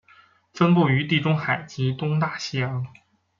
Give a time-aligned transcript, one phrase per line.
[0.51, 2.87] 分布于地中海及东大西洋。